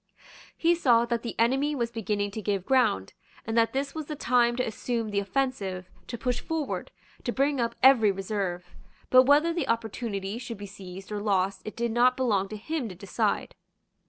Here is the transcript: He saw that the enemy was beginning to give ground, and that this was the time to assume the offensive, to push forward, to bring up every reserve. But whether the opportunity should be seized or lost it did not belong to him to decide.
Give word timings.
He 0.57 0.73
saw 0.73 1.05
that 1.05 1.21
the 1.21 1.35
enemy 1.37 1.75
was 1.75 1.91
beginning 1.91 2.31
to 2.31 2.41
give 2.41 2.65
ground, 2.65 3.13
and 3.45 3.55
that 3.55 3.71
this 3.71 3.93
was 3.93 4.07
the 4.07 4.15
time 4.15 4.55
to 4.55 4.63
assume 4.65 5.09
the 5.11 5.19
offensive, 5.19 5.91
to 6.07 6.17
push 6.17 6.39
forward, 6.39 6.89
to 7.23 7.31
bring 7.31 7.59
up 7.61 7.75
every 7.83 8.11
reserve. 8.11 8.73
But 9.11 9.25
whether 9.27 9.53
the 9.53 9.67
opportunity 9.67 10.39
should 10.39 10.57
be 10.57 10.65
seized 10.65 11.11
or 11.11 11.21
lost 11.21 11.61
it 11.65 11.75
did 11.75 11.91
not 11.91 12.17
belong 12.17 12.49
to 12.49 12.57
him 12.57 12.89
to 12.89 12.95
decide. 12.95 13.53